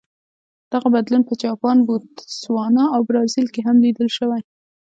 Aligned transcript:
دغه 0.71 0.87
بدلون 0.95 1.23
په 1.29 1.33
جاپان، 1.43 1.77
بوتسوانا 1.87 2.85
او 2.95 3.01
برازیل 3.09 3.47
کې 3.53 3.61
هم 3.67 3.75
لیدل 3.85 4.09
شوی. 4.17 4.41